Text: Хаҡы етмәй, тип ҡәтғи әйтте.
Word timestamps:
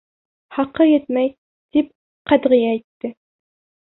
Хаҡы 0.55 0.85
етмәй, 0.91 1.29
тип 1.77 1.91
ҡәтғи 2.31 2.61
әйтте. 2.73 3.15